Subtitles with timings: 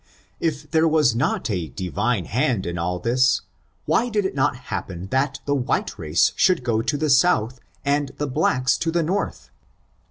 [0.39, 3.41] If there was not a Divine hand in all this,
[3.85, 8.79] why did it not happen that the white race should go south, and the blacks
[8.79, 9.51] to the north